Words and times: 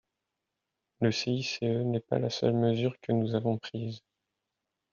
Le 1.01 1.11
CICE 1.11 1.61
n’est 1.61 1.99
pas 1.99 2.17
la 2.17 2.31
seule 2.31 2.55
mesure 2.55 2.95
que 3.01 3.11
nous 3.11 3.35
avons 3.35 3.59
prise. 3.59 4.01